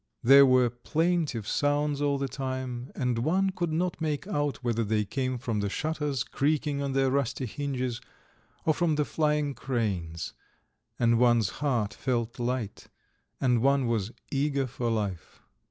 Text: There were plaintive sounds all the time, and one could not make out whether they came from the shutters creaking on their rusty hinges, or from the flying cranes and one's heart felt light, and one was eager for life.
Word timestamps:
There 0.23 0.47
were 0.47 0.71
plaintive 0.71 1.47
sounds 1.47 2.01
all 2.01 2.17
the 2.17 2.27
time, 2.27 2.91
and 2.95 3.19
one 3.19 3.51
could 3.51 3.71
not 3.71 4.01
make 4.01 4.25
out 4.25 4.63
whether 4.63 4.83
they 4.83 5.05
came 5.05 5.37
from 5.37 5.59
the 5.59 5.69
shutters 5.69 6.23
creaking 6.23 6.81
on 6.81 6.93
their 6.93 7.11
rusty 7.11 7.45
hinges, 7.45 8.01
or 8.65 8.73
from 8.73 8.95
the 8.95 9.05
flying 9.05 9.53
cranes 9.53 10.33
and 10.97 11.19
one's 11.19 11.49
heart 11.61 11.93
felt 11.93 12.39
light, 12.39 12.87
and 13.39 13.61
one 13.61 13.85
was 13.85 14.11
eager 14.31 14.65
for 14.65 14.89
life. 14.89 15.43